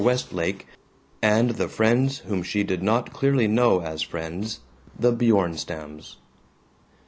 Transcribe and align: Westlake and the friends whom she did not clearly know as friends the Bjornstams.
Westlake 0.03 0.65
and 1.21 1.51
the 1.51 1.67
friends 1.67 2.21
whom 2.25 2.41
she 2.41 2.63
did 2.63 2.81
not 2.81 3.13
clearly 3.13 3.47
know 3.47 3.81
as 3.81 4.01
friends 4.01 4.61
the 4.97 5.11
Bjornstams. 5.13 6.15